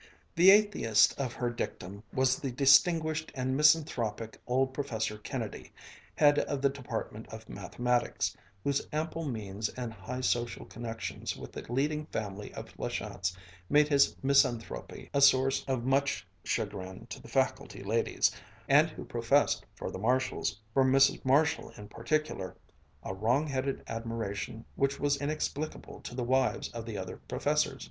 [0.35, 5.71] The atheist of her dictum was the distinguished and misanthropic old Professor Kennedy,
[6.15, 11.71] head of the Department of Mathematics, whose ample means and high social connections with the
[11.71, 13.37] leading family of La Chance
[13.69, 18.31] made his misanthropy a source of much chagrin to the faculty ladies,
[18.67, 21.23] and who professed for the Marshalls, for Mrs.
[21.23, 22.55] Marshall in particular,
[23.03, 27.79] a wrong headed admiration which was inexplicable to the wives of the other professors.